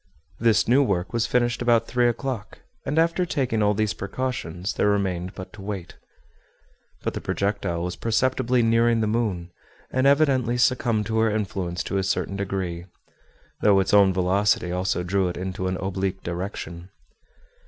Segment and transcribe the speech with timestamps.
[0.39, 4.89] This new work was finished about three o'clock, and after taking all these precautions there
[4.89, 5.93] remained but to wait.
[7.03, 9.51] But the projectile was perceptibly nearing the moon,
[9.91, 12.87] and evidently succumbed to her influence to a certain degree;
[13.61, 16.89] though its own velocity also drew it in an oblique direction.